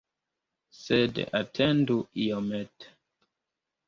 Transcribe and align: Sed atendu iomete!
Sed 0.77 1.19
atendu 1.39 1.97
iomete! 2.23 2.91